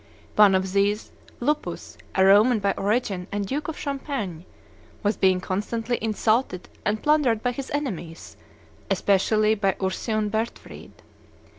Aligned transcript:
One 0.35 0.55
of 0.55 0.73
these, 0.73 1.11
Lupus, 1.39 1.95
a 2.15 2.25
Roman 2.25 2.57
by 2.57 2.71
origin, 2.75 3.27
and 3.31 3.45
Duke 3.45 3.67
of 3.67 3.77
Champagne, 3.77 4.45
"was 5.03 5.15
being 5.15 5.39
constantly 5.39 5.99
insulted 6.01 6.67
and 6.83 7.03
plundered 7.03 7.43
by 7.43 7.51
his 7.51 7.69
enemies, 7.69 8.35
especially 8.89 9.53
by 9.53 9.75
Ursion 9.79 10.29
Bertfried. 10.31 11.03